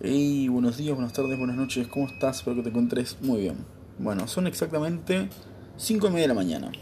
[0.00, 2.38] Hey, buenos días, buenas tardes, buenas noches, ¿cómo estás?
[2.38, 3.64] Espero que te encuentres muy bien.
[3.96, 5.28] Bueno, son exactamente
[5.76, 6.72] 5 y media de la mañana.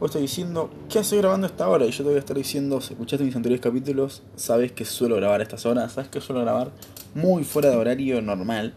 [0.00, 1.86] Vos estás diciendo, ¿qué haces grabando a esta hora?
[1.86, 5.14] Y yo te voy a estar diciendo, si escuchaste mis anteriores capítulos, sabes que suelo
[5.14, 6.72] grabar a estas horas, sabes que suelo grabar
[7.14, 8.74] muy fuera de horario normal.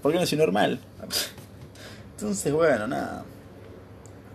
[0.00, 0.78] ¿Por qué no es normal?
[2.18, 3.24] Entonces, bueno, nada.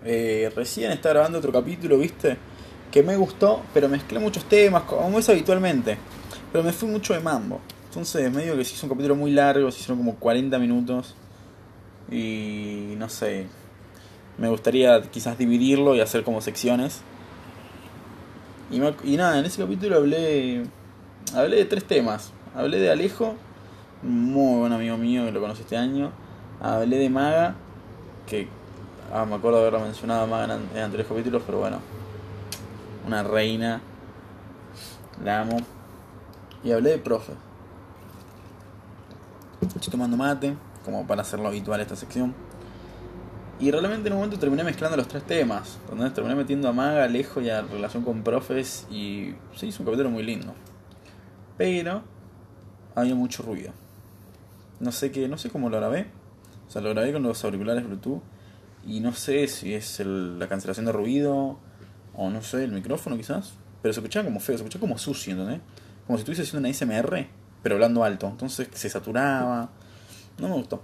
[0.03, 2.37] Eh, recién estaba grabando otro capítulo, ¿viste?
[2.91, 5.97] Que me gustó, pero mezclé muchos temas, como es habitualmente.
[6.51, 7.61] Pero me fui mucho de mambo.
[7.95, 11.15] Entonces, medio que se hizo un capítulo muy largo, se hicieron como 40 minutos.
[12.11, 13.47] Y no sé.
[14.37, 16.99] Me gustaría quizás dividirlo y hacer como secciones.
[18.69, 18.79] Y,
[19.15, 20.65] nada, en ese capítulo hablé.
[21.33, 22.33] Hablé de tres temas.
[22.53, 23.35] Hablé de Alejo,
[24.03, 26.11] muy buen amigo mío que lo conocí este año.
[26.59, 27.55] Hablé de Maga,
[28.27, 28.49] que
[29.13, 31.79] ah, me acuerdo de haberla mencionado Maga en anteriores capítulos, pero bueno.
[33.07, 33.79] Una reina.
[35.23, 35.59] La amo.
[36.61, 37.31] Y hablé de profe.
[39.95, 42.35] Tomando mate, como para hacerlo habitual esta sección.
[43.61, 45.79] Y realmente en un momento terminé mezclando los tres temas.
[45.89, 48.85] Donde terminé metiendo a Maga, Alejo y a relación con profes.
[48.91, 50.53] Y se hizo un capítulo muy lindo.
[51.57, 52.01] Pero
[52.93, 53.71] había mucho ruido.
[54.81, 56.07] No sé qué, no sé cómo lo grabé.
[56.67, 58.21] O sea, lo grabé con los auriculares Bluetooth.
[58.85, 61.57] Y no sé si es el- la cancelación de ruido.
[62.13, 63.53] O no sé, el micrófono quizás.
[63.81, 65.61] Pero se escuchaba como feo, se escuchaba como sucio, ¿entendés?
[66.05, 67.29] Como si estuviese haciendo una SMR,
[67.63, 68.27] pero hablando alto.
[68.27, 69.69] Entonces se saturaba.
[70.37, 70.81] No me gustó.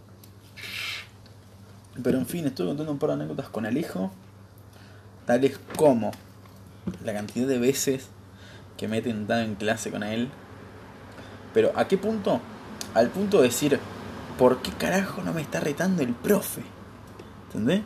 [2.02, 4.12] Pero en fin, estuve contando un par de anécdotas con Alejo.
[5.26, 6.12] Tales como
[7.04, 8.08] la cantidad de veces
[8.78, 10.30] que me he tentado en clase con él.
[11.54, 12.40] Pero ¿a qué punto?
[12.94, 13.80] Al punto de decir,
[14.38, 16.64] ¿por qué carajo no me está retando el profe?
[17.48, 17.82] ¿Entendés?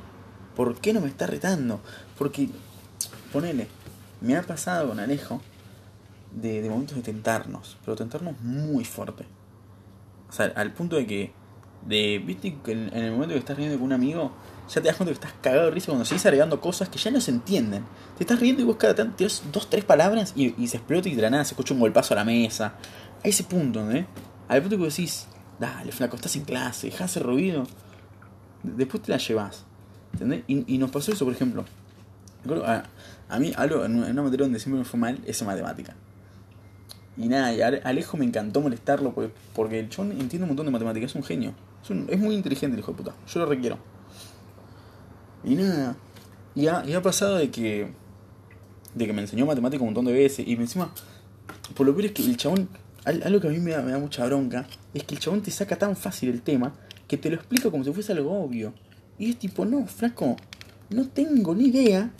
[0.55, 1.81] ¿Por qué no me está retando?
[2.17, 2.49] Porque,
[3.33, 3.67] ponele,
[4.21, 5.41] me ha pasado con Alejo
[6.31, 9.25] de, de momentos de tentarnos, pero tentarnos muy fuerte.
[10.29, 11.33] O sea, al punto de que,
[11.85, 14.31] de, viste, que en, en el momento que estás riendo con un amigo,
[14.67, 17.11] ya te das cuenta que estás cagado de risa cuando seguís agregando cosas que ya
[17.11, 17.83] no se entienden.
[18.17, 21.15] Te estás riendo y vos cada tanto tiras dos, tres palabras y, se explota y
[21.15, 22.73] de la nada se escucha un golpazo a la mesa.
[23.23, 24.07] A ese punto, ¿eh?
[24.47, 25.27] Al punto que vos decís,
[25.59, 27.65] dale, flaco, estás en clase, dejá ese ruido.
[28.63, 29.65] Después te la llevas.
[30.13, 30.43] ¿Entendés?
[30.47, 31.65] Y, nos pasó eso, por ejemplo.
[32.65, 32.83] A,
[33.29, 35.95] a mí, algo en una materia donde siempre me fue mal es matemática.
[37.17, 40.71] Y nada, y Alejo me encantó molestarlo porque, porque el chabón entiende un montón de
[40.71, 41.53] matemáticas, es un genio.
[42.09, 43.15] Es, muy inteligente el hijo de puta.
[43.27, 43.77] Yo lo requiero.
[45.43, 45.95] Y nada.
[46.55, 47.91] Y ha, pasado de que.
[48.93, 50.47] De que me enseñó matemática un montón de veces.
[50.47, 50.91] Y encima.
[51.75, 52.69] Por lo peor es que el chabón.
[53.03, 54.65] al- Algo que a mí me da, mucha bronca.
[54.93, 56.73] Es que el chabón te saca tan fácil el tema.
[57.07, 58.73] Que te lo explica como si fuese algo obvio.
[59.19, 60.35] Y es tipo, no, flaco.
[60.89, 62.11] No tengo ni idea.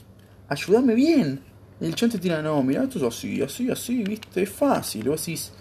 [0.48, 1.42] Ayúdame bien.
[1.81, 5.06] El chabón te tira, no, mira, esto es así, así, así, viste, es fácil.
[5.06, 5.52] Y vos decís,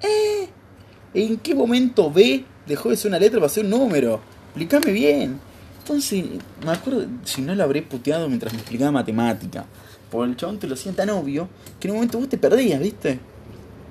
[0.00, 0.48] ¿eh?
[1.14, 4.20] ¿En qué momento B dejó de ser una letra para ser un número?
[4.46, 5.40] Explícame bien.
[5.78, 6.24] Entonces,
[6.64, 9.64] me acuerdo, si no lo habré puteado mientras me explicaba matemática.
[10.10, 11.48] Porque el chabón te lo hacía tan obvio
[11.80, 13.18] que en un momento vos te perdías, ¿viste?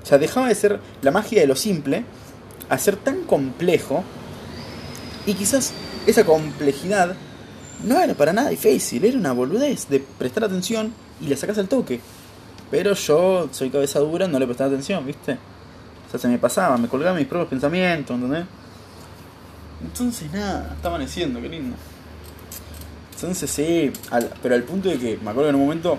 [0.02, 2.06] O sea, dejaba de ser la magia de lo simple
[2.70, 4.04] a ser tan complejo.
[5.26, 5.74] Y quizás
[6.08, 7.16] esa complejidad
[7.86, 11.68] no era para nada difícil, era una boludez de prestar atención y le sacas al
[11.68, 12.00] toque.
[12.70, 15.34] Pero yo soy cabeza dura, no le prestaba atención, ¿viste?
[15.34, 18.46] O sea, se me pasaba, me colgaba mis propios pensamientos, ¿entendés?
[19.84, 21.76] Entonces, nada, está amaneciendo, qué lindo.
[23.16, 25.98] Entonces, sí, al- pero al punto de que me acuerdo en un momento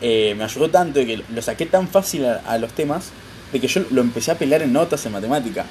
[0.00, 3.10] eh, me ayudó tanto de que lo saqué tan fácil a, los temas
[3.52, 5.64] de que yo lo empecé a pelear en notas en matemática.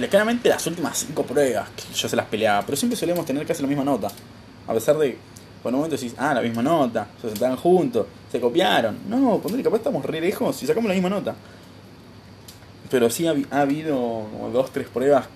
[0.00, 3.46] Eh, claramente las últimas cinco pruebas que yo se las peleaba, pero siempre solíamos tener
[3.46, 4.08] casi la misma nota.
[4.66, 5.16] A pesar de,
[5.62, 8.98] por un momento decís, ah, la misma nota, se sentaban juntos, se copiaron.
[9.08, 11.34] No, ponele, capaz estamos re lejos y sacamos la misma nota.
[12.90, 15.26] Pero sí ha, ha habido como dos, tres pruebas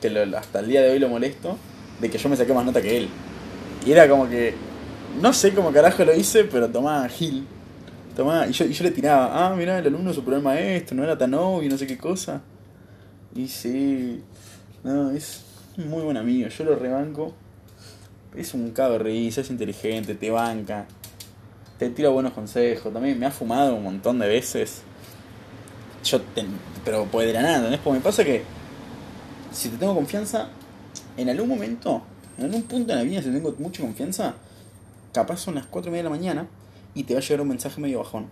[0.00, 1.56] que hasta el día de hoy lo molesto,
[2.00, 3.08] de que yo me saqué más nota que él.
[3.86, 4.54] Y era como que,
[5.20, 7.46] no sé cómo carajo lo hice, pero tomaba Gil.
[8.16, 11.04] Tomaba, y yo, y yo le tiraba, ah, mira, el alumno superó al maestro, no
[11.04, 12.40] era tan obvio, no sé qué cosa.
[13.34, 14.22] Y sí,
[14.82, 15.44] no, es
[15.76, 17.34] muy buen amigo, yo lo rebanco.
[18.36, 20.86] Es un risa, es inteligente, te banca,
[21.78, 22.92] te tira buenos consejos.
[22.92, 24.82] También me ha fumado un montón de veces.
[26.04, 26.44] Yo, te-
[26.84, 27.80] pero puede de la nada, ¿entendés?
[27.82, 28.42] Porque me pasa que
[29.52, 30.48] si te tengo confianza,
[31.16, 32.02] en algún momento,
[32.36, 34.34] en algún punto en la vida, si tengo mucha confianza,
[35.12, 36.48] capaz son las 4 y media de la mañana
[36.94, 38.26] y te va a llegar un mensaje medio bajón.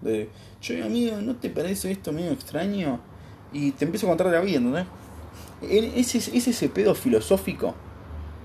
[0.00, 0.30] De,
[0.60, 3.00] che, amigo, ¿no te parece esto medio extraño?
[3.52, 4.86] Y te empiezo a contar de la vida, ¿entendés?
[5.62, 7.74] Es, es, es ese pedo filosófico.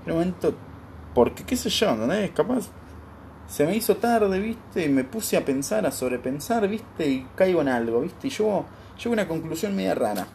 [0.04, 0.54] En un momento,
[1.14, 2.30] porque qué sé yo, ¿entendés?
[2.32, 2.68] Capaz
[3.48, 4.84] se me hizo tarde, ¿viste?
[4.84, 7.08] Y me puse a pensar, a sobrepensar, ¿viste?
[7.08, 8.26] Y caigo en algo, ¿viste?
[8.26, 8.66] Y yo
[8.98, 10.26] llego a una conclusión media rara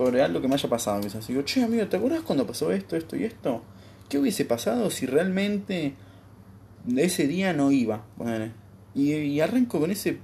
[0.00, 0.98] sobre algo que me haya pasado.
[1.02, 3.60] Quizás digo, che, amigo, ¿te acuerdas cuando pasó esto, esto y esto?
[4.08, 5.92] ¿Qué hubiese pasado si realmente
[6.96, 8.02] ese día no iba?
[8.16, 8.50] Bueno,
[8.94, 10.20] y, arranco con ese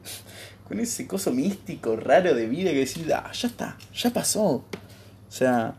[0.67, 4.47] con ese coso místico raro de vida que decís, ah, ya está, ya pasó.
[4.49, 4.65] O
[5.29, 5.75] sea,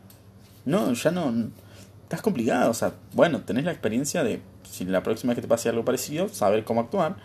[0.65, 1.49] no, ya no.
[2.03, 2.69] Estás complicado.
[2.69, 5.83] O sea, bueno, tenés la experiencia de, si la próxima vez que te pase algo
[5.83, 7.15] parecido, saber cómo actuar.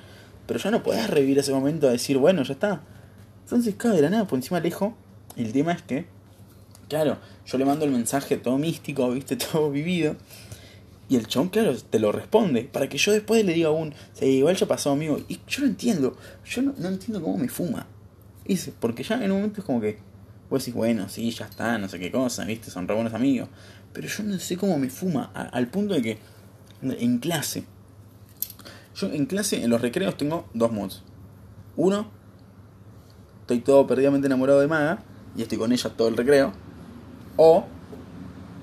[0.46, 2.80] Pero ya no podés revivir ese momento a decir, bueno, ya está.
[3.44, 4.96] Entonces, claro, de la nada, por encima alejo.
[5.36, 6.06] El tema es que,
[6.92, 7.16] claro,
[7.46, 10.14] yo le mando el mensaje todo místico, viste, todo vivido.
[11.08, 12.64] Y el chon, claro, te lo responde.
[12.64, 15.18] Para que yo después le diga un, sí, igual ya pasó, amigo.
[15.26, 16.16] Y yo no entiendo.
[16.44, 17.86] Yo no, entiendo cómo me fuma.
[18.44, 19.98] Dice, porque ya en un momento es como que,
[20.50, 23.48] vos decís, bueno, sí, ya está, no sé qué cosa, viste, son re buenos amigos.
[23.94, 25.32] Pero yo no sé cómo me fuma.
[25.34, 26.18] al punto de que,
[26.82, 27.64] en clase,
[28.94, 31.02] yo en clase, en los recreos, tengo dos mods.
[31.76, 32.10] Uno,
[33.40, 35.02] estoy todo perdidamente enamorado de Maga
[35.34, 36.52] y estoy con ella todo el recreo.
[37.36, 37.66] O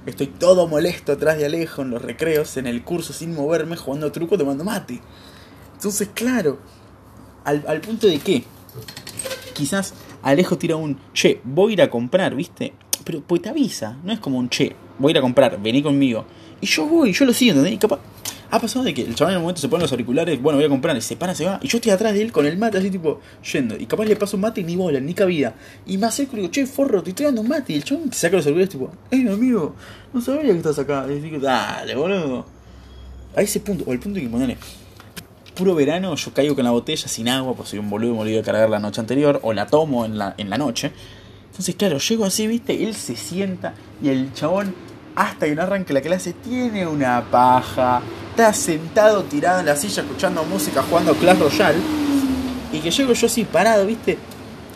[0.06, 4.12] Estoy todo molesto atrás de Alejo en los recreos, en el curso sin moverme, jugando
[4.12, 5.02] truco, tomando mate.
[5.76, 6.58] Entonces, claro,
[7.44, 8.44] al, al punto de que
[9.54, 9.94] quizás
[10.24, 12.74] Alejo tira un, che, voy a ir a comprar, ¿viste?
[13.04, 15.84] Pero pues te avisa, no es como un, che, voy a ir a comprar, vení
[15.84, 16.26] conmigo.
[16.62, 17.74] Y yo voy, yo lo sigo, ¿entendés?
[17.74, 18.00] Y capaz,
[18.52, 20.66] ha pasado de que el chaval en el momento se pone los auriculares, bueno, voy
[20.66, 22.58] a comprar, y se para, se va, y yo estoy atrás de él con el
[22.58, 23.20] mate así tipo
[23.52, 25.54] yendo, y capaz le paso un mate y ni bola, ni cabida.
[25.86, 28.12] Y me acerco y digo, che, forro, te estoy dando un mate, y el chaval
[28.14, 29.76] saca los auriculares tipo, eh, amigo,
[30.14, 31.06] no sabía que estás acá.
[31.10, 32.46] Y digo, dale, boludo.
[33.36, 34.58] A ese punto, o el punto que ponerle,
[35.56, 38.38] puro verano, yo caigo con la botella sin agua, pues soy un boludo, me olvido
[38.38, 40.92] de cargar la noche anterior, o la tomo en la, en la noche.
[41.52, 44.74] Entonces, claro, llego así, viste, él se sienta y el chabón
[45.16, 48.02] hasta que no arranque la clase, tiene una paja,
[48.32, 51.80] está sentado tirado en la silla escuchando música, jugando Clash Royale,
[52.72, 54.18] y que llego yo así parado, viste,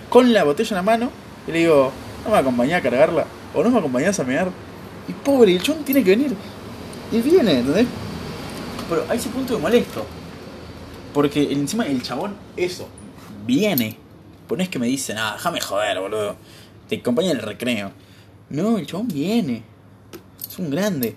[0.09, 1.09] con la botella en la mano,
[1.47, 1.91] y le digo,
[2.25, 3.25] ¿no me acompañás a cargarla?
[3.53, 4.49] ¿O no me acompañás a mear?
[5.07, 6.35] Y pobre, el chon tiene que venir.
[7.11, 7.87] Y viene, ¿entendés?
[8.89, 10.05] Pero a ese punto me molesto.
[11.13, 12.87] Porque encima el chabón, eso,
[13.45, 13.97] viene.
[14.47, 16.35] Pues es que me dice, nada, déjame joder, boludo.
[16.89, 17.91] Te acompaña en el recreo.
[18.49, 19.63] No, el chabón viene.
[20.53, 21.15] Es un grande.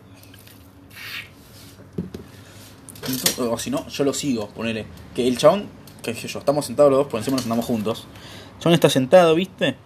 [3.39, 4.87] o si no, yo lo sigo, ponele.
[5.15, 5.67] Que el chabón,
[6.03, 8.07] que sé yo, estamos sentados los dos, por encima nos andamos juntos.
[8.55, 9.77] El chabón está sentado, ¿viste?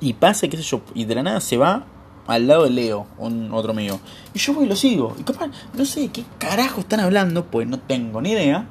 [0.00, 1.86] Y pasa, qué sé yo, y de la nada se va
[2.26, 3.98] al lado de Leo, un otro amigo.
[4.34, 5.16] Y yo voy y lo sigo.
[5.18, 8.68] Y capaz, no sé de qué carajo están hablando, pues no tengo ni idea.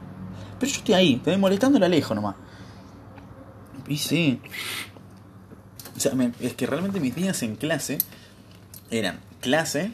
[0.60, 2.36] Pero yo estoy ahí, te molestando la lejos nomás.
[3.88, 4.40] Y sí.
[5.98, 6.12] O sea,
[6.42, 7.98] es que realmente mis días en clase
[8.92, 9.92] eran clase,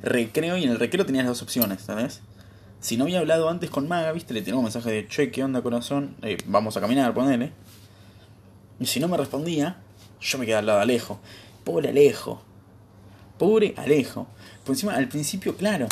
[0.00, 2.20] recreo, y en el recreo tenías dos opciones, ¿sabes?
[2.78, 5.42] Si no había hablado antes con Maga, viste, le tenía un mensaje de che, ¿qué
[5.42, 6.14] onda corazón?
[6.22, 7.50] Eh, vamos a caminar, ponele.
[8.78, 9.78] Y si no me respondía,
[10.20, 11.18] yo me quedaba al lado de Alejo.
[11.64, 12.42] Pobre Alejo.
[13.38, 14.28] Pobre Alejo.
[14.64, 15.88] Por encima, al principio, claro.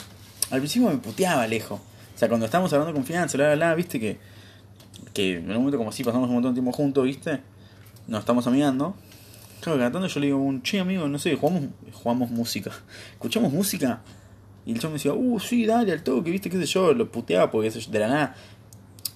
[0.52, 1.80] Al principio me puteaba Alejo.
[2.14, 4.18] O sea, cuando estábamos hablando de confianza, la, la, viste que.
[5.12, 7.40] Que en un momento como así pasamos un montón de tiempo juntos, viste.
[8.06, 8.94] Nos estamos amigando.
[9.62, 12.72] Claro, cantando yo le digo, un che amigo, no sé, jugamos, jugamos música.
[13.12, 14.00] Escuchamos música.
[14.66, 17.12] Y el chavo me decía, uh, sí, dale al toque, viste, qué sé yo, lo
[17.12, 18.34] puteaba porque de la nada.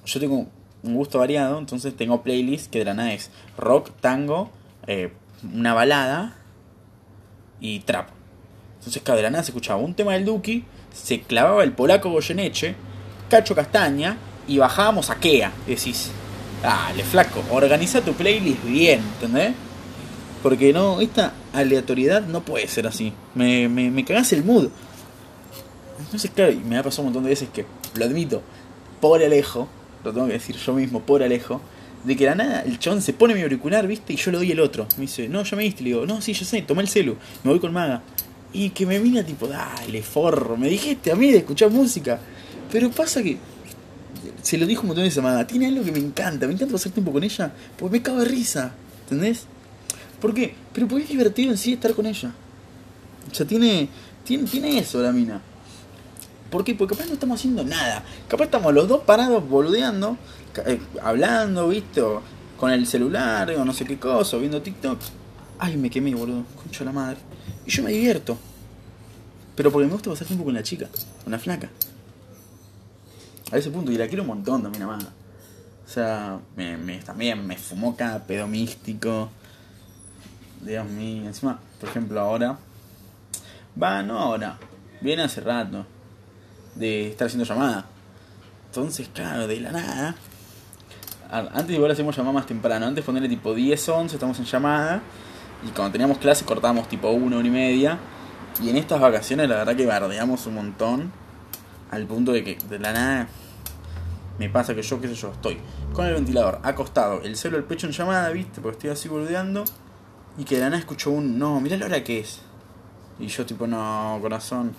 [0.05, 0.47] Yo tengo
[0.85, 4.53] un gusto variado, entonces tengo playlist que de la nada es rock, tango,
[4.87, 5.13] eh,
[5.53, 6.37] una balada
[7.61, 8.11] y trap.
[8.79, 12.09] Entonces, claro, de la nada se escuchaba un tema del Duki, se clavaba el polaco
[12.11, 12.77] Goyeneche,
[13.29, 14.17] Cacho Castaña
[14.47, 15.51] y bajábamos a Kea.
[15.67, 16.13] Y decís,
[16.63, 19.55] dale, flaco, organiza tu playlist bien, ¿entendés?
[20.47, 23.13] Porque no, esta aleatoriedad no puede ser así.
[23.35, 24.69] Me, me, me cagás el mood.
[25.99, 28.43] Entonces, claro, y me ha pasado un montón de veces que, lo admito,
[29.01, 29.67] pobre Alejo,
[30.05, 31.61] lo tengo que decir yo mismo, pobre Alejo,
[32.05, 34.13] de que la nada el chabón se pone mi auricular, ¿viste?
[34.13, 34.87] Y yo le doy el otro.
[34.99, 35.83] Me dice, no, ya me diste.
[35.83, 38.05] Le digo, no, sí, yo sé, tomé el celu, me voy con Maga.
[38.53, 42.21] Y que me mira tipo, dale, forro, me dijiste a mí de escuchar música.
[42.71, 43.37] Pero pasa que,
[44.43, 46.73] se lo dijo un montón de veces Maga, tiene algo que me encanta, me encanta
[46.73, 49.49] pasar tiempo con ella, porque me cago de risa, ¿entendés?
[50.27, 50.57] ¿Por qué?
[50.73, 52.35] Pero porque es divertido en sí estar con ella.
[53.31, 53.89] O sea, tiene,
[54.25, 55.41] tiene, tiene eso la mina.
[56.51, 56.75] ¿Por qué?
[56.75, 58.03] Porque capaz no estamos haciendo nada.
[58.27, 60.19] Capaz estamos los dos parados boludeando,
[60.67, 62.03] eh, hablando, ¿viste?
[62.57, 64.99] con el celular o no sé qué cosa, viendo TikTok.
[65.61, 66.43] Ay, me quemé, boludo.
[66.61, 67.19] Concho la madre.
[67.65, 68.37] Y yo me divierto.
[69.55, 70.89] Pero porque me gusta pasar tiempo con la chica,
[71.23, 71.71] con la flaca.
[73.53, 77.57] A ese punto, y la quiero un montón también, a O sea, me, también me
[77.57, 79.31] fumó cada pedo místico.
[80.61, 82.59] Dios mío, encima, por ejemplo, ahora.
[83.81, 84.59] Va, no ahora.
[85.01, 85.87] Viene hace rato.
[86.75, 87.87] De estar haciendo llamada.
[88.67, 90.15] Entonces, claro, de la nada.
[91.31, 92.87] Antes igual hacemos llamada más temprano.
[92.87, 95.03] Antes ponerle tipo 10, 11, estamos en llamada.
[95.67, 97.99] Y cuando teníamos clase cortábamos tipo 1, 1 y media.
[98.63, 101.13] Y en estas vacaciones la verdad que bardeamos un montón.
[101.91, 103.29] Al punto de que de la nada
[104.39, 105.59] me pasa que yo, qué sé yo, estoy
[105.93, 109.65] con el ventilador acostado, el celo el pecho en llamada, viste, porque estoy así boludeando.
[110.39, 112.41] Y que de la nada escucho un, no, mirá la hora que es.
[113.19, 114.75] Y yo tipo, no, corazón,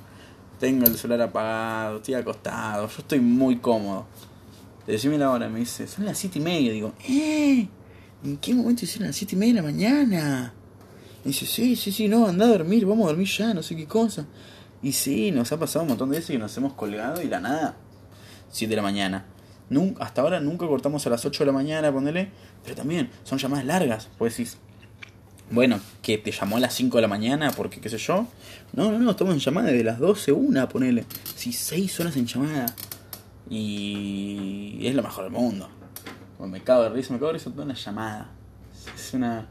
[0.59, 4.05] tengo el celular apagado, estoy acostado, yo estoy muy cómodo.
[4.85, 6.71] Decime la hora, me dice, son las siete y media.
[6.71, 7.67] Digo, ¿eh?
[8.23, 10.53] ¿En qué momento hicieron las siete y media de la mañana?
[11.23, 13.75] Me dice, sí, sí, sí, no, anda a dormir, vamos a dormir ya, no sé
[13.75, 14.25] qué cosa.
[14.81, 17.39] Y sí, nos ha pasado un montón de veces que nos hemos colgado y la
[17.39, 17.75] nada,
[18.49, 19.25] 7 de la mañana.
[19.69, 22.31] Nunca, hasta ahora nunca cortamos a las 8 de la mañana, ponele,
[22.63, 24.57] pero también son llamadas largas, pues decís,
[25.49, 28.27] bueno, que te llamó a las 5 de la mañana porque qué sé yo.
[28.73, 31.05] No, no, no, estamos en llamada desde las 12, una, ponele.
[31.35, 32.65] Sí, 6 horas en llamada.
[33.49, 35.69] Y es lo mejor del mundo.
[36.39, 38.31] me cago de risa, me cago de risa toda una llamada.
[38.93, 39.47] Es una,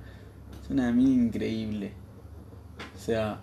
[0.62, 1.92] es una mina increíble.
[2.94, 3.40] O sea,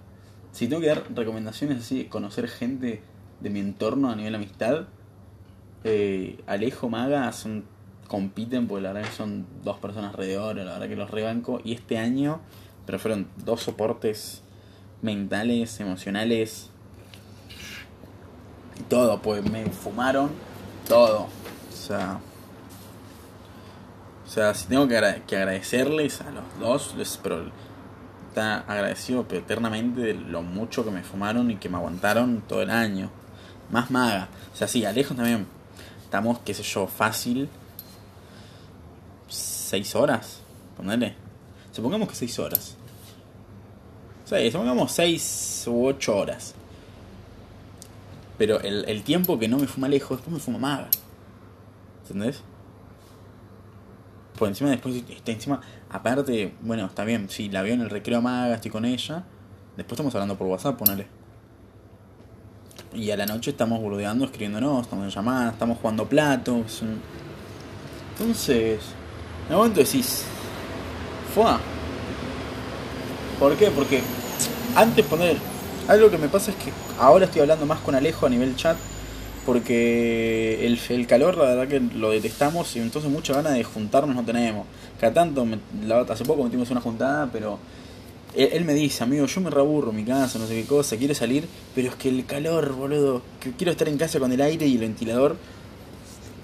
[0.51, 3.01] si tengo que dar recomendaciones así, conocer gente
[3.39, 4.87] de mi entorno a nivel amistad,
[5.83, 7.65] eh, Alejo Maga son
[8.07, 11.11] compiten porque la verdad que son dos personas re de oro, la verdad que los
[11.11, 11.61] rebanco.
[11.63, 12.41] Y este año,
[12.85, 14.43] pero fueron dos soportes
[15.01, 16.69] mentales, emocionales,
[18.89, 20.31] todo, pues me fumaron
[20.87, 21.27] todo.
[21.71, 22.19] O sea,
[24.25, 27.51] o sea, si tengo que, agradecerles a los dos, les, pero
[28.29, 32.69] está agradecido eternamente de lo mucho que me fumaron y que me aguantaron todo el
[32.69, 33.11] año.
[33.71, 34.29] Más maga.
[34.53, 35.45] O sea, sí, Alejo también.
[36.03, 37.49] Estamos, qué sé yo, fácil
[39.73, 40.39] 6 horas,
[40.77, 41.15] ponele.
[41.71, 42.77] Supongamos que 6 horas.
[44.23, 46.53] O supongamos 6 u 8 horas.
[48.37, 50.89] Pero el, el, tiempo que no me fuma lejos, después me fuma maga.
[52.03, 52.43] ¿Entendés?
[54.37, 55.59] Por encima después está encima.
[55.89, 59.23] Aparte, bueno, está bien, si la veo en el recreo maga, estoy con ella.
[59.75, 61.07] Después estamos hablando por WhatsApp, ponele.
[62.93, 66.83] Y a la noche estamos boludeando, escribiéndonos, estamos en llamadas, estamos jugando platos.
[68.11, 68.93] Entonces,
[69.47, 70.23] en un momento decís,
[71.33, 71.45] fue.
[73.39, 73.71] ¿Por qué?
[73.71, 74.01] Porque
[74.75, 75.37] antes poner.
[75.87, 78.77] Algo que me pasa es que ahora estoy hablando más con Alejo a nivel chat.
[79.45, 84.15] Porque el, el calor, la verdad que lo detestamos y entonces mucha ganas de juntarnos
[84.15, 84.65] no tenemos.
[85.01, 85.45] Cada tanto,
[86.09, 87.59] hace poco metimos una juntada, pero
[88.35, 91.45] él, me dice, amigo, yo me reaburro mi casa, no sé qué cosa, quiero salir,
[91.75, 94.75] pero es que el calor, boludo, que quiero estar en casa con el aire y
[94.75, 95.35] el ventilador,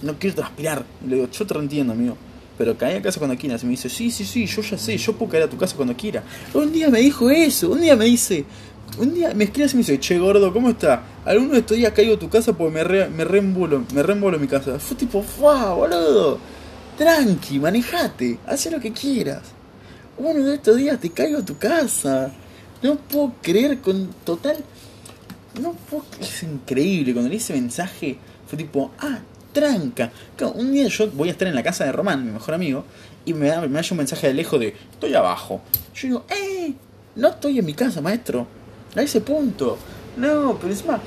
[0.01, 0.83] no quiero transpirar.
[1.07, 2.17] Le digo, yo te entiendo, amigo
[2.59, 3.63] pero cae a casa cuando quieras.
[3.63, 5.77] Y me dice, sí, sí, sí, yo ya sé, yo puedo caer a tu casa
[5.77, 6.21] cuando quiera.
[6.53, 8.43] Un día me dijo eso, un día me dice,
[8.97, 11.03] un día me escribe y me dice, che gordo, ¿cómo está?
[11.23, 14.47] Alguno de estos días caigo a tu casa porque me, re, me reembulo, me mi
[14.47, 14.77] casa.
[14.77, 16.37] Fue tipo, ¡fuah, boludo!
[16.97, 19.43] Tranqui, manejate, haz lo que quieras.
[20.17, 22.29] Uno de estos días te caigo a tu casa.
[22.83, 24.57] No puedo creer con total.
[25.61, 26.03] No puedo.
[26.19, 27.13] Es increíble.
[27.13, 29.19] Cuando le hice mensaje, fue tipo, ah,
[29.51, 30.11] tranca.
[30.55, 32.85] un día yo voy a estar en la casa de Román, mi mejor amigo,
[33.25, 35.61] y me da, me un mensaje de lejos de, estoy abajo.
[35.93, 36.73] Yo digo, ¡eh!
[37.15, 38.47] No estoy en mi casa, maestro.
[38.95, 39.77] A ese punto.
[40.17, 40.99] No, pero encima,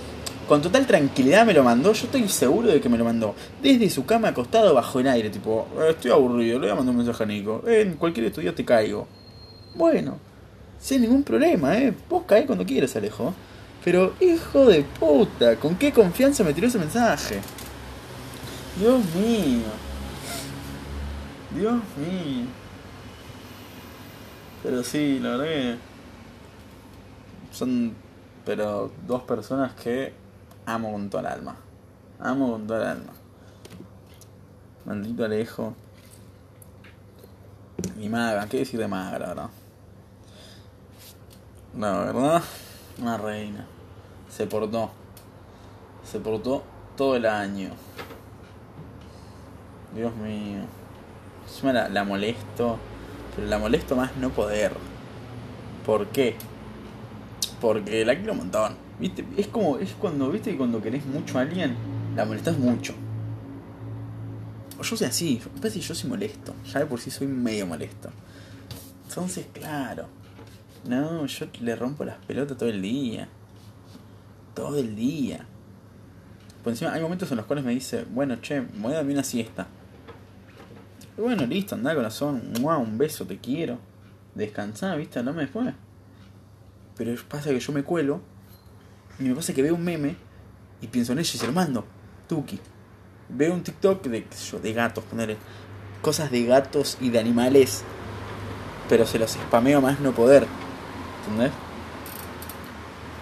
[0.48, 1.92] con total tranquilidad me lo mandó.
[1.92, 3.34] Yo estoy seguro de que me lo mandó.
[3.62, 6.90] Desde su cama acostado bajo el aire, tipo, eh, estoy aburrido, le voy a mandar
[6.90, 7.62] un mensaje a Nico.
[7.66, 9.06] En cualquier estudio te caigo.
[9.74, 10.18] Bueno,
[10.78, 11.94] sin ningún problema, ¿eh?
[12.08, 13.32] Vos caes cuando quieras, Alejo.
[13.84, 17.40] Pero, hijo de puta, ¿con qué confianza me tiró ese mensaje?
[18.76, 19.66] Dios mío.
[21.54, 22.46] Dios mío.
[24.62, 25.76] Pero sí, la verdad que
[27.52, 27.94] son
[28.44, 30.14] pero dos personas que
[30.66, 31.56] amo con toda el alma.
[32.18, 33.12] Amo con toda el alma.
[34.84, 35.74] Maldito Alejo.
[37.96, 39.50] Mi maga, ¿qué decir de maga, la verdad?
[41.78, 42.42] La verdad,
[42.98, 43.66] una reina.
[44.28, 44.90] Se portó.
[46.04, 46.62] Se portó
[46.96, 47.70] todo el año.
[49.94, 50.60] Dios mío.
[51.46, 52.78] Encima la, la molesto.
[53.34, 54.72] Pero la molesto más no poder.
[55.86, 56.36] ¿Por qué?
[57.60, 58.76] Porque la quiero un montón.
[58.98, 59.24] ¿Viste?
[59.36, 61.74] Es como, es cuando, viste, cuando querés mucho a alguien,
[62.14, 62.94] la molestas mucho.
[64.78, 66.54] O yo soy así, parece que yo soy molesto.
[66.72, 68.10] Ya de por sí soy medio molesto.
[69.08, 70.06] Entonces, claro.
[70.86, 73.28] No, yo le rompo las pelotas todo el día.
[74.54, 75.46] Todo el día.
[76.62, 79.24] Por encima hay momentos en los cuales me dice, bueno, che, voy a dormir una
[79.24, 79.66] siesta.
[81.16, 83.78] Y bueno, listo, anda corazón, un beso, te quiero.
[84.34, 85.74] Descansá, viste, no me después.
[86.96, 88.20] Pero pasa que yo me cuelo
[89.18, 90.16] y me pasa que veo un meme
[90.80, 91.84] y pienso en ella y se lo.
[92.28, 92.58] Tuki.
[93.28, 94.26] Veo un TikTok de,
[94.62, 95.36] de gatos, ponerle.
[96.00, 97.82] cosas de gatos y de animales,
[98.88, 100.46] pero se los spameo más no poder.
[101.22, 101.52] ¿Entendés?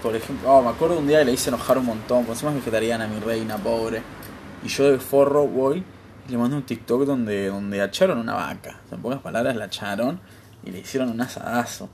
[0.02, 2.52] Por ejemplo, oh, me acuerdo un día que le hice enojar un montón, porque encima
[2.52, 4.02] vegetariana, mi reina, pobre.
[4.64, 5.84] Y yo de forro voy
[6.28, 8.80] le mando un TikTok donde, donde acharon una vaca.
[8.90, 10.20] En pocas palabras la acharon
[10.64, 11.88] y le hicieron un asadazo.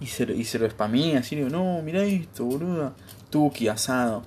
[0.00, 2.92] Y se, y se lo spamé así, le digo, no, mira esto, boluda.
[3.28, 4.22] Tuki, asado.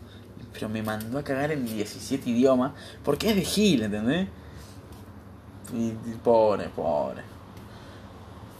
[0.53, 2.73] Pero me mandó a cagar en 17 idiomas,
[3.03, 4.27] porque es de Gil, ¿entendés?
[5.73, 5.91] Y,
[6.23, 7.23] pobre, pobre.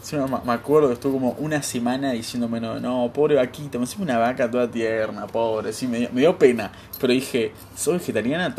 [0.02, 4.08] Sí, me, acuerdo que estuvo como una semana diciéndome, no, no pobre vaquita, me hicimos
[4.08, 6.72] una vaca toda tierna, pobre, sí, me dio, me dio pena.
[7.00, 8.54] Pero dije, soy vegetariana,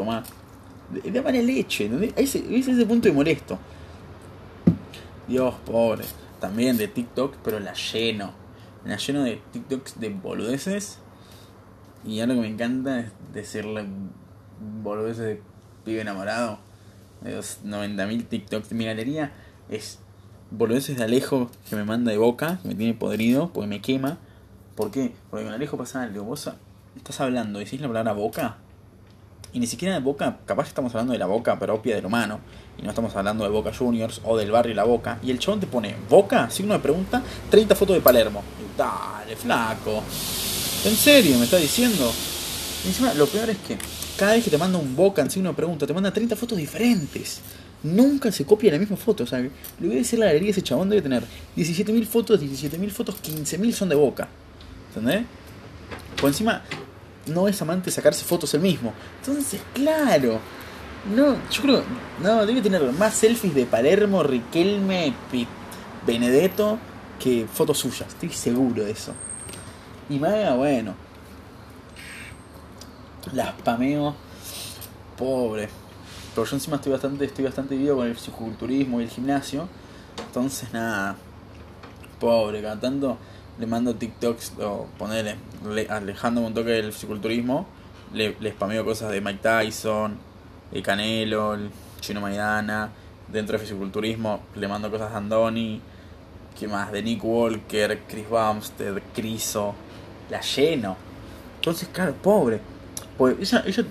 [1.01, 1.13] toma.
[1.33, 2.13] Dame leche, ¿entendés?
[2.17, 3.59] Ese, punto de molesto.
[5.29, 6.05] Dios, pobre.
[6.41, 8.33] También de TikTok, pero la lleno.
[8.85, 10.99] La lleno de TikToks de boludeces.
[12.05, 13.87] Y algo que me encanta es decirle
[14.83, 15.43] boludeces de
[15.85, 16.59] pibe enamorado.
[17.23, 19.33] De los 90.000 TikToks de mi galería.
[19.69, 19.99] Es
[20.51, 24.19] boludeces de Alejo que me manda de boca, me tiene podrido, porque me quema.
[24.75, 25.15] ¿Por qué?
[25.31, 26.25] Porque con Alejo pasa algo.
[26.25, 26.51] Vos
[26.97, 28.59] estás hablando, decís la palabra boca.
[29.55, 32.41] Y ni siquiera de boca, capaz estamos hablando de la boca propia del humano.
[32.77, 35.21] Y no estamos hablando de Boca Juniors o del barrio La Boca.
[35.23, 38.43] Y el chabón te pone boca, signo de pregunta, 30 fotos de Palermo.
[38.59, 40.03] Y dale, flaco.
[40.85, 42.13] ¿En serio me está diciendo?
[42.85, 43.79] Encima, lo peor es que
[44.19, 46.59] cada vez que te manda un boca en signo de pregunta, te manda 30 fotos
[46.59, 47.41] diferentes.
[47.85, 49.23] Nunca se copia la misma foto.
[49.23, 51.23] O sea, le voy a decir la galería, ese chabón debe tener
[51.57, 54.27] 17.000 fotos, 17.000 fotos, 15.000 son de boca.
[54.89, 55.25] ¿Entendés?
[56.21, 56.65] Por encima,
[57.27, 58.93] no es amante de sacarse fotos él mismo.
[59.21, 60.39] Entonces, claro.
[61.15, 61.83] No, yo creo,
[62.23, 65.47] no, debe tener más selfies de Palermo, Riquelme, P
[66.07, 66.79] Benedetto
[67.19, 68.09] que fotos suyas.
[68.09, 69.13] Estoy seguro de eso.
[70.09, 70.95] Y Maga, bueno.
[73.33, 74.15] Las pameo.
[75.17, 75.69] Pobre.
[76.35, 79.69] Pero yo encima estoy bastante, estoy bastante vivo con el fisiculturismo y el gimnasio.
[80.27, 81.17] Entonces nada.
[82.19, 83.19] Pobre, cada tanto
[83.59, 85.37] le mando TikToks o ponerle,
[85.89, 87.67] alejándome un toque del fisiculturismo,
[88.13, 90.19] le, le spameo cosas de Mike Tyson,
[90.73, 92.91] el Canelo, el Chino Maidana,
[93.29, 95.81] dentro del fisiculturismo le mando cosas a Andoni,
[96.59, 96.93] que más?
[96.93, 99.75] De Nick Walker, Chris Bumstead, Criso,
[100.31, 100.97] la lleno.
[101.57, 102.61] Entonces, claro, pobre.
[103.19, 103.85] Pues ella, ella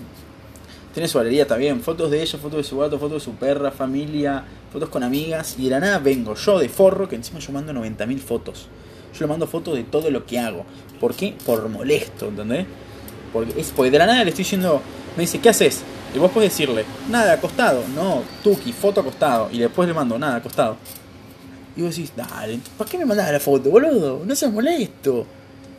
[0.94, 3.72] tiene su galería también, fotos de ella, fotos de su gato, fotos de su perra,
[3.72, 7.52] familia, fotos con amigas, y de la nada vengo yo de forro, que encima yo
[7.52, 8.68] mando 90.000 fotos.
[9.14, 10.66] Yo le mando fotos de todo lo que hago.
[11.00, 11.36] ¿Por qué?
[11.46, 12.66] Por molesto, ¿entendés?
[13.32, 14.82] Porque, es, porque de la nada le estoy diciendo,
[15.16, 15.82] me dice, ¿qué haces?
[16.16, 17.84] Y vos podés decirle, nada, acostado.
[17.96, 19.50] No, Tuki, foto acostado.
[19.52, 20.78] Y después le mando, nada, acostado.
[21.76, 24.22] Y vos decís, dale, ¿para qué me mandás la foto, boludo?
[24.24, 25.26] No seas molesto.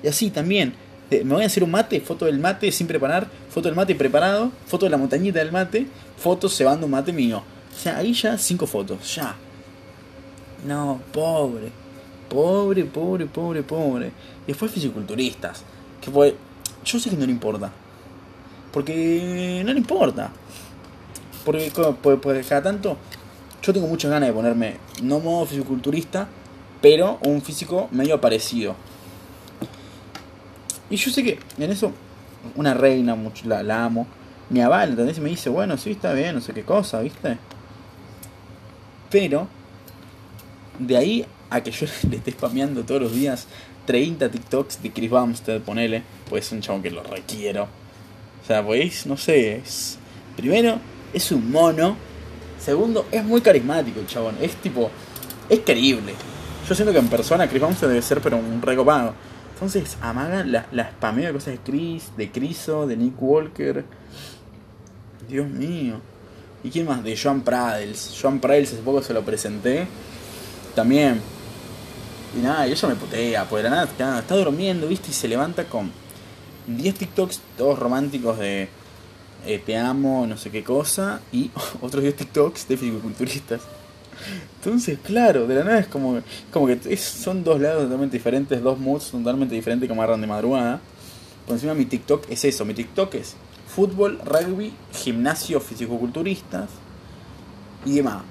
[0.03, 0.75] Y así también.
[1.11, 4.51] Me voy a hacer un mate, foto del mate sin preparar, foto del mate preparado,
[4.66, 7.42] foto de la montañita del mate, foto cebando un mate mío.
[7.73, 9.37] O sea, ahí ya cinco fotos, ya.
[10.66, 11.84] No, pobre.
[12.29, 14.07] Pobre, pobre, pobre, pobre.
[14.45, 15.63] Y después fisiculturistas.
[16.01, 16.37] Que fue.
[16.85, 17.71] Yo sé que no le importa.
[18.73, 20.31] Porque no le importa.
[21.45, 22.97] Porque, porque cada tanto.
[23.63, 24.77] Yo tengo muchas ganas de ponerme.
[25.03, 26.29] No modo fisiculturista.
[26.81, 28.75] Pero un físico medio parecido.
[30.91, 31.93] Y yo sé que en eso.
[32.57, 34.07] Una reina, mucho, la, la amo.
[34.51, 35.17] Me avala, ¿entendés?
[35.17, 37.39] Y me dice, bueno, sí, está bien, no sé qué cosa, ¿viste?
[39.11, 39.49] Pero.
[40.79, 43.47] De ahí a que yo le esté spameando todos los días
[43.87, 47.64] 30 TikToks de Chris Bumstead, ponele, pues es un chabón que lo requiero.
[48.43, 49.62] O sea, pues, no sé,
[50.37, 50.79] primero,
[51.12, 51.97] es un mono.
[52.59, 54.37] Segundo, es muy carismático el chabón.
[54.40, 54.90] Es tipo,
[55.49, 56.14] es creíble.
[56.69, 59.14] Yo siento que en persona Chris Bumstead debe ser, pero un recopado.
[59.53, 63.85] Entonces, amaga la, la spameo de cosas de Chris, de Criso, de Nick Walker.
[65.29, 66.01] Dios mío.
[66.64, 67.05] ¿Y quién más?
[67.05, 68.19] De Joan Pradels.
[68.21, 69.87] Joan Pradels hace poco se lo presenté.
[70.75, 71.21] También
[72.37, 75.11] y nada, y ella me putea, pues de la nada está, durmiendo, ¿viste?
[75.11, 75.92] Y se levanta con
[76.66, 78.68] 10 TikToks, todos románticos de
[79.47, 83.62] eh, te amo, no sé qué cosa, y otros 10 TikToks de fisiculturistas.
[84.57, 86.20] Entonces, claro, de la nada es como,
[86.53, 90.81] como que son dos lados totalmente diferentes, dos moods totalmente diferentes que amarran de madrugada.
[91.47, 96.70] Por encima mi TikTok es eso, mi TikTok es fútbol, rugby, gimnasio, fisicoculturistas
[97.85, 98.23] y demás.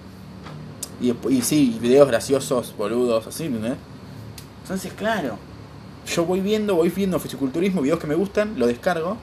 [1.02, 3.78] Y, sí, videos graciosos, boludos, así, ¿entendés?
[4.64, 5.38] Entonces, claro,
[6.08, 9.18] yo voy viendo, voy viendo fisiculturismo, videos que me gustan, lo descargo.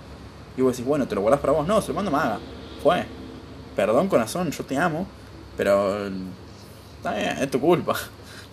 [0.56, 1.66] Y vos decís, bueno, ¿te lo guardás para vos?
[1.66, 2.38] No, se lo mando Maga.
[2.82, 3.04] Fue.
[3.76, 5.06] Perdón, corazón, yo te amo.
[5.56, 6.06] Pero.
[6.96, 7.94] Está bien, es tu culpa.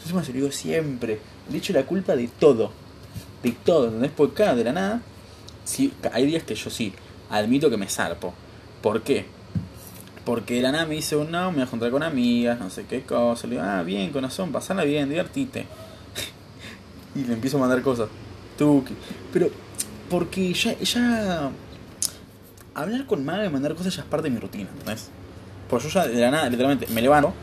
[0.07, 1.19] Yo me lo digo siempre.
[1.51, 2.71] Le echo la culpa de todo.
[3.43, 4.11] De todo, ¿entendés?
[4.15, 5.01] Porque acá, de la nada.
[5.65, 6.93] Sí, hay días que yo sí,
[7.29, 8.33] admito que me zarpo.
[8.81, 9.25] ¿Por qué?
[10.23, 12.85] Porque de la nada me dice, no, me voy a juntar con amigas, no sé
[12.85, 13.47] qué cosa.
[13.47, 15.65] Le digo, ah, bien, corazón, pasala bien, divertite.
[17.17, 18.09] Y le empiezo a mandar cosas.
[18.57, 18.83] Tú,
[19.33, 19.49] pero,
[20.09, 21.49] porque ya, ya.
[22.73, 25.09] Hablar con Maga y mandar cosas ya es parte de mi rutina, ¿entendés?
[25.67, 27.33] Pues yo ya de la nada, literalmente, me levanto.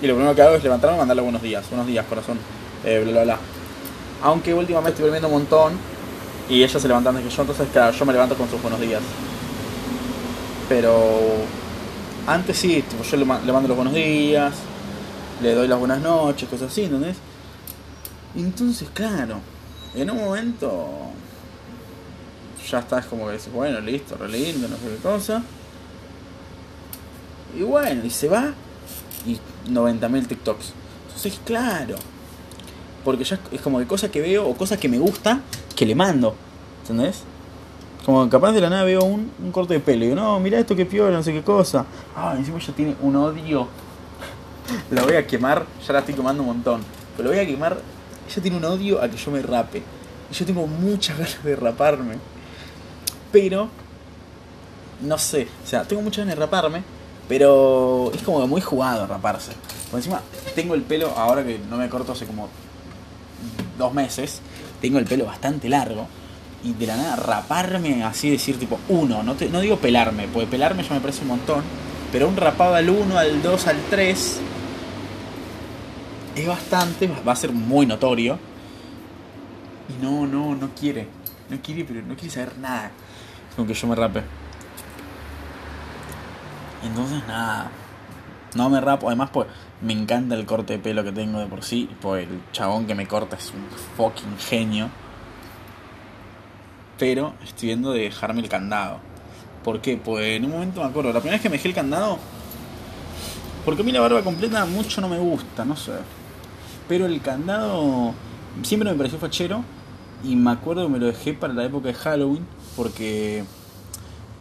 [0.00, 1.68] Y lo primero que hago es levantarme y mandarle buenos días.
[1.68, 2.38] Buenos días, corazón.
[2.84, 3.38] Eh, bla, bla, bla.
[4.22, 5.72] Aunque últimamente estoy durmiendo un montón.
[6.48, 7.42] Y ella se levanta antes que yo.
[7.42, 9.02] Entonces, claro, yo me levanto con sus buenos días.
[10.68, 11.44] Pero
[12.26, 14.54] antes sí, tipo, yo le, mando los buenos días,
[15.42, 17.16] le doy las buenas noches, cosas así, ¿entendés?
[18.34, 19.40] Entonces, claro,
[19.94, 21.10] en un momento
[22.70, 25.42] ya estás como que dices, bueno, listo, re lindo, no sé qué cosa.
[27.58, 28.54] Y bueno, y se va
[29.26, 29.38] y
[29.70, 30.72] 90.000 TikToks.
[31.06, 31.96] Entonces, claro,
[33.04, 35.40] porque ya es como que cosas que veo o cosas que me gusta
[35.74, 36.34] que le mando,
[36.82, 37.24] ¿entendés?
[38.04, 40.74] Como capaz de la nada veo un, corte de pelo y digo, no, mira esto
[40.74, 41.84] que piola, no sé qué cosa.
[42.16, 43.66] Ah, encima ella tiene un odio.
[44.90, 46.82] la voy a quemar, ya la estoy quemando un montón.
[47.16, 47.78] Pero la voy a quemar.
[48.30, 49.82] Ella tiene un odio a que yo me rape.
[50.30, 52.16] Y yo tengo muchas ganas de raparme.
[53.32, 53.68] Pero,
[55.02, 56.82] no sé, o sea, tengo muchas ganas de raparme.
[57.28, 59.52] Pero es como muy jugado raparse.
[59.90, 60.20] Por encima,
[60.54, 62.48] tengo el pelo, ahora que no me corto hace como
[63.78, 64.40] dos meses,
[64.80, 66.06] tengo el pelo bastante largo
[66.62, 70.82] y de la nada raparme, así decir tipo uno, no, no digo pelarme, porque pelarme
[70.82, 71.62] ya me parece un montón,
[72.12, 74.40] pero un rapado al 1, al 2, al 3
[76.40, 78.38] es bastante, va a ser muy notorio.
[79.88, 81.08] Y no, no, no quiere,
[81.48, 82.90] no quiere, pero no quiere saber nada
[83.56, 84.22] con que yo me rape.
[86.84, 87.70] Entonces nada,
[88.54, 89.48] no me rapo, además pues
[89.82, 92.94] me encanta el corte de pelo que tengo de por sí, pues el chabón que
[92.94, 94.90] me corta es un fucking genio
[97.00, 98.98] pero estoy viendo de dejarme el candado.
[99.64, 99.96] ¿Por qué?
[99.96, 102.18] Pues en un momento me acuerdo, la primera vez que me dejé el candado,
[103.64, 105.92] porque a mí la barba completa mucho no me gusta, no sé.
[106.90, 108.12] Pero el candado
[108.64, 109.62] siempre me pareció fachero
[110.24, 112.44] y me acuerdo que me lo dejé para la época de Halloween
[112.76, 113.44] porque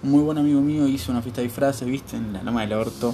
[0.02, 2.18] un muy buen amigo mío hizo una fiesta de disfraces, ¿viste?
[2.18, 3.14] En la Loma del Orto,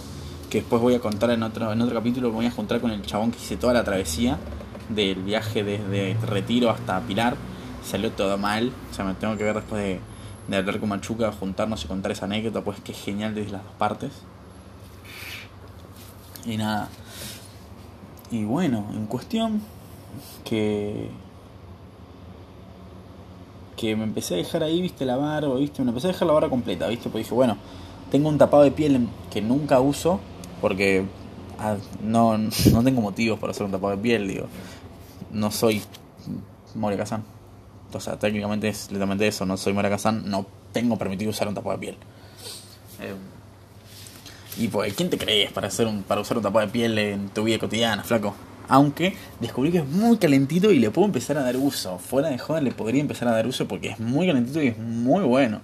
[0.50, 2.92] que después voy a contar en otro, en otro capítulo, me voy a juntar con
[2.92, 4.38] el chabón que hice toda la travesía
[4.88, 7.36] del viaje desde Retiro hasta Pilar
[7.84, 8.72] salió todo mal.
[8.90, 10.00] O sea, me tengo que ver después de,
[10.48, 13.66] de hablar con Machuca, juntarnos y contar esa anécdota, pues que es genial desde las
[13.66, 14.14] dos partes.
[16.46, 16.88] Y nada.
[18.32, 19.62] Y bueno, en cuestión
[20.44, 21.10] que
[23.76, 26.34] que me empecé a dejar ahí, viste, la barba, viste, me empecé a dejar la
[26.34, 27.58] barba completa, viste, porque dije, bueno,
[28.10, 30.22] tengo un tapado de piel que nunca uso,
[30.62, 31.04] porque
[31.60, 32.38] ah, no,
[32.72, 34.48] no tengo motivos para hacer un tapado de piel, digo,
[35.32, 35.82] no soy
[36.76, 37.24] Moria Kazan.
[37.94, 39.46] O sea, técnicamente es literalmente eso.
[39.46, 41.98] No soy Maracazán, no tengo permitido usar un tapado de piel.
[43.00, 43.16] Eh,
[44.58, 47.30] y pues, ¿quién te crees para, hacer un, para usar un tapado de piel en
[47.30, 48.36] tu vida cotidiana, flaco?
[48.68, 52.00] Aunque descubrí que es muy calentito y le puedo empezar a dar uso.
[52.00, 54.78] Fuera de joda le podría empezar a dar uso porque es muy calentito y es
[54.78, 55.62] muy bueno.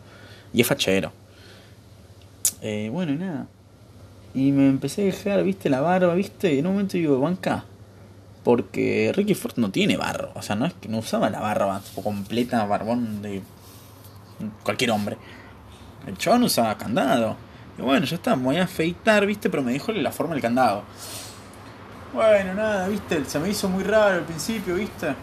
[0.54, 1.12] Y es fachero.
[2.62, 3.48] Eh, bueno, y nada.
[4.34, 6.54] Y me empecé a dejar, viste, la barba, viste.
[6.54, 7.66] Y en un momento digo, banca,
[8.44, 10.32] porque Ricky Ford no tiene barro.
[10.36, 13.42] O sea, no es que no usaba la barba completa, barbón de
[14.64, 15.18] cualquier hombre.
[16.08, 17.36] El chabón usaba candado.
[17.78, 20.42] Y bueno, ya está, me voy a afeitar, viste, pero me dijo la forma del
[20.42, 20.84] candado.
[22.14, 25.16] Bueno, nada, viste, se me hizo muy raro al principio, viste.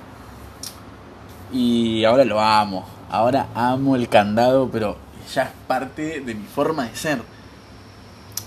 [1.53, 2.87] Y ahora lo amo.
[3.11, 4.97] Ahora amo el candado, pero
[5.35, 7.23] ya es parte de mi forma de ser.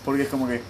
[0.04, 0.62] Porque es como que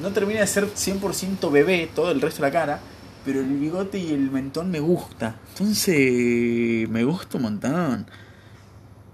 [0.00, 2.80] no termina de ser 100% bebé todo el resto de la cara,
[3.24, 5.36] pero el bigote y el mentón me gusta.
[5.50, 8.06] Entonces, me gusta un montón.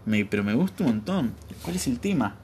[0.07, 1.35] Me, pero me gusta un montón.
[1.63, 2.37] ¿Cuál es el tema?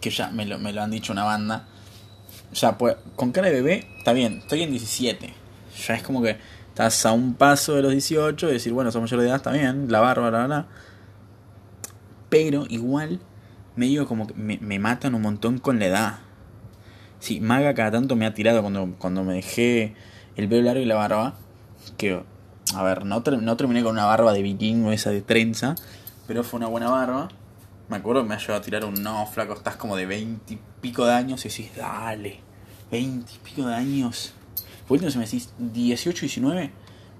[0.00, 1.66] Que ya me lo, me lo han dicho una banda.
[2.52, 5.34] Ya, pues, con cara de bebé, está bien, estoy en 17.
[5.86, 6.36] Ya es como que
[6.68, 9.52] estás a un paso de los 18 y decir, bueno, somos mayores de edad, está
[9.52, 10.66] bien, la barba, la, la.
[12.28, 13.20] Pero igual,
[13.76, 16.18] medio como que me, me matan un montón con la edad.
[17.24, 19.94] Sí, Maga cada tanto me ha tirado cuando, cuando me dejé
[20.36, 21.34] el pelo largo y la barba.
[21.96, 22.22] Que,
[22.74, 25.74] a ver, no, no terminé con una barba de vikingo esa de trenza,
[26.26, 27.28] pero fue una buena barba.
[27.88, 30.54] Me acuerdo que me ha llevado a tirar un no, flaco, estás como de 20
[30.54, 32.40] y pico de años y decís, dale,
[32.90, 34.32] 20 y pico de años.
[34.88, 36.72] Por último, si me decís 18, 19,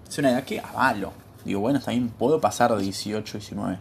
[0.09, 1.13] es una edad que avalo.
[1.45, 3.79] Digo, bueno, también puedo pasar de 18, 19.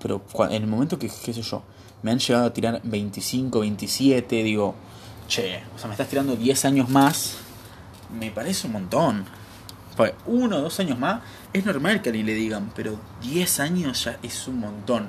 [0.00, 1.62] Pero en el momento que, qué sé yo,
[2.02, 4.74] me han llegado a tirar 25, 27, digo,
[5.26, 7.36] che, o sea, me estás tirando 10 años más,
[8.18, 9.24] me parece un montón.
[9.96, 14.04] Pues uno dos años más es normal que a alguien le digan, pero 10 años
[14.04, 15.08] ya es un montón.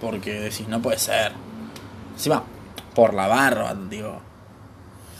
[0.00, 1.32] Porque decís, no puede ser.
[2.14, 2.42] Encima,
[2.94, 4.20] por la barba, digo.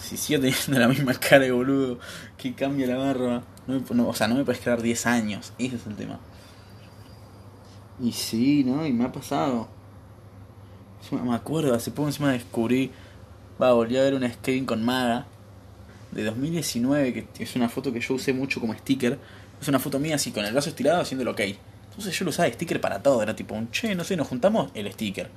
[0.01, 1.99] Si sigo teniendo la misma cara de boludo,
[2.37, 3.43] que cambia la barba.
[3.67, 5.53] No, o sea, no me puedes quedar 10 años.
[5.59, 6.19] Ese es el tema.
[8.01, 8.87] Y sí, ¿no?
[8.87, 9.69] Y me ha pasado.
[11.11, 12.91] Me acuerdo, hace poco encima descubrí.
[13.61, 15.27] Va, volví a ver una skating con Maga.
[16.11, 19.19] De 2019, que es una foto que yo usé mucho como sticker.
[19.61, 21.41] Es una foto mía así, con el brazo estirado haciendo el ok.
[22.01, 23.23] Entonces yo lo usaba de sticker para todo.
[23.23, 25.29] Era tipo un che, no sé, nos juntamos, el sticker.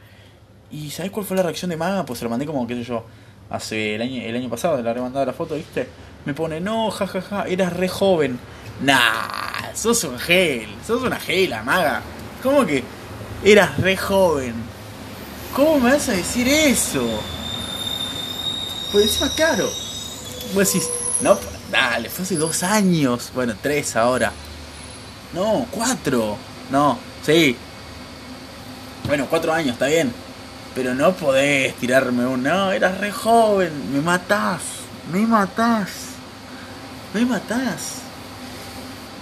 [0.71, 2.05] ¿Y sabes cuál fue la reacción de Maga?
[2.05, 3.05] Pues se lo mandé como, qué sé yo,
[3.49, 5.89] hace el año, el año pasado, le había mandado la foto, ¿viste?
[6.23, 8.39] Me pone, no, jajaja, ja, ja, eras re joven.
[8.81, 12.01] Nah, sos un gel, sos una gela, Maga.
[12.41, 12.81] ¿Cómo que
[13.43, 14.53] eras re joven?
[15.53, 17.05] ¿Cómo me vas a decir eso?
[18.93, 19.65] Pues encima, claro.
[20.53, 21.37] Vos decís, no,
[21.69, 23.33] dale, fue hace dos años.
[23.35, 24.31] Bueno, tres ahora.
[25.33, 26.37] No, cuatro.
[26.69, 27.55] No, sí.
[29.07, 30.13] Bueno, cuatro años, está bien.
[30.75, 32.43] Pero no podés tirarme un...
[32.43, 33.93] No, eras re joven.
[33.93, 34.61] Me matás.
[35.11, 35.89] Me matás.
[37.13, 37.99] Me matás.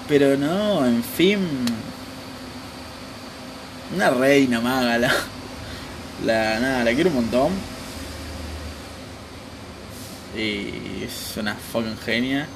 [0.07, 1.65] Pero no, en fin.
[3.95, 5.13] Una reina maga, la,
[6.25, 6.59] la.
[6.59, 7.51] Nada, la quiero un montón.
[10.37, 12.47] Y es una fucking genia.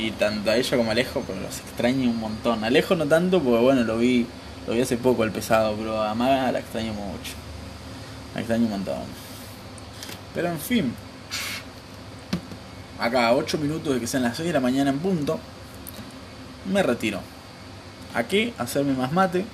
[0.00, 2.64] Y tanto a ella como a Alejo, pero los extraño un montón.
[2.64, 4.26] Alejo no tanto, porque bueno, lo vi,
[4.66, 7.34] lo vi hace poco el pesado, pero a Maga la extraño mucho.
[8.34, 9.02] La extraño un montón.
[10.34, 10.94] Pero en fin.
[12.98, 15.38] Acá, 8 minutos de que sean las 6 de la mañana en punto.
[16.72, 17.20] Me retiro.
[18.14, 19.44] Aquí, hacerme más mate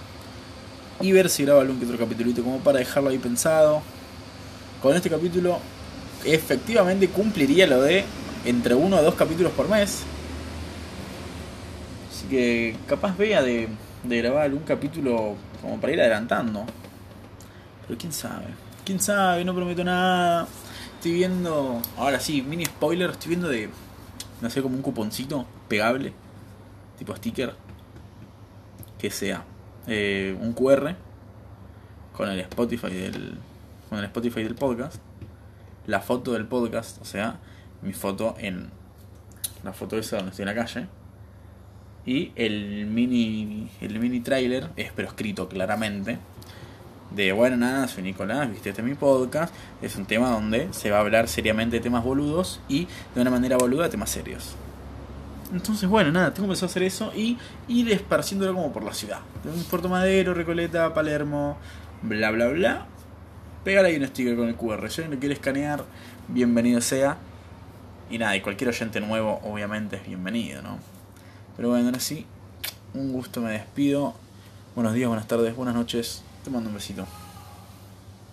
[1.00, 3.82] y ver si grabo algún que otro capítulo como para dejarlo ahí pensado.
[4.80, 5.58] Con este capítulo
[6.24, 8.04] efectivamente cumpliría lo de
[8.44, 10.04] entre uno o dos capítulos por mes.
[12.28, 13.68] Que capaz vea de,
[14.02, 16.64] de grabar algún capítulo como para ir adelantando.
[17.86, 18.46] Pero quién sabe.
[18.84, 20.46] Quién sabe, no prometo nada.
[20.96, 21.80] Estoy viendo.
[21.96, 23.70] Ahora sí, mini spoiler, estoy viendo de.
[24.40, 26.12] No sé, como un cuponcito pegable.
[26.98, 27.54] Tipo sticker.
[28.98, 29.44] Que sea
[29.86, 30.96] eh, un QR
[32.12, 33.38] con el Spotify del
[33.88, 34.96] con el Spotify del podcast,
[35.86, 37.38] la foto del podcast, o sea,
[37.82, 38.70] mi foto en
[39.62, 40.88] la foto esa donde estoy en la calle
[42.06, 46.18] y el mini el mini trailer es pero escrito claramente
[47.10, 50.90] de bueno nada soy Nicolás viste este es mi podcast es un tema donde se
[50.90, 54.56] va a hablar seriamente de temas boludos y de una manera boluda de temas serios
[55.52, 57.38] entonces, bueno, nada, tengo pensado hacer eso y
[57.68, 59.20] ir esparciéndolo como por la ciudad.
[59.70, 61.56] Puerto Madero, Recoleta, Palermo,
[62.02, 62.86] bla, bla, bla.
[63.62, 64.90] Pegar ahí un sticker con el QR.
[64.90, 65.84] Si alguien lo quiere escanear,
[66.28, 67.18] bienvenido sea.
[68.10, 70.78] Y nada, y cualquier oyente nuevo, obviamente, es bienvenido, ¿no?
[71.56, 72.26] Pero bueno, ahora sí,
[72.94, 74.14] un gusto, me despido.
[74.74, 76.22] Buenos días, buenas tardes, buenas noches.
[76.44, 77.06] Te mando un besito.